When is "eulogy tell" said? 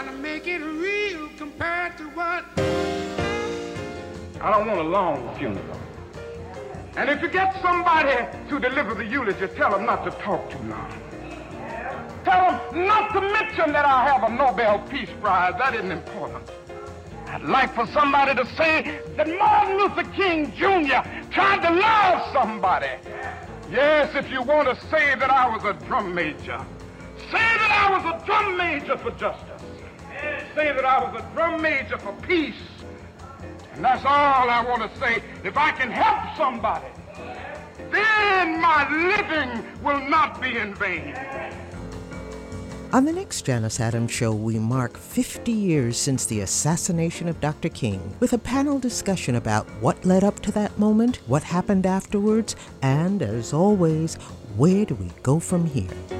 9.04-9.72